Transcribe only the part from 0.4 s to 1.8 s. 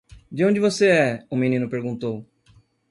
onde você é?" o menino